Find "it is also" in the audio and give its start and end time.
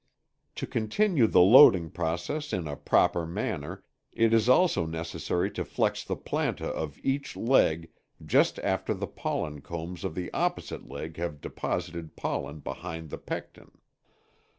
4.11-4.87